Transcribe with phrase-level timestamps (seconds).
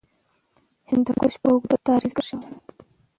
[0.89, 2.47] هندوکش په اوږده تاریخ کې ذکر شوی.